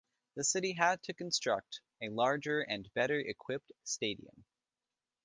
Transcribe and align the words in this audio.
The 0.35 0.43
city 0.43 0.73
had 0.73 1.03
to 1.03 1.13
construct 1.13 1.79
a 2.01 2.09
larger 2.09 2.61
and 2.61 2.91
better-equipped 2.95 3.71
stadium. 3.83 4.45